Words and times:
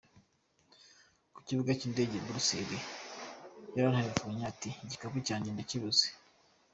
Ku 1.33 1.39
kibuga 1.47 1.71
cy’indege 1.79 2.13
i 2.17 2.23
Buruseli 2.25 2.77
yarantelefonnye 3.75 4.41
ati 4.51 4.69
igikapu 4.83 5.17
cyanjye 5.27 5.49
ndakibuze. 5.51 6.05